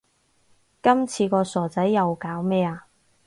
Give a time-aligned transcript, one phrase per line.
[0.81, 2.85] 今次個傻仔又搞咩呀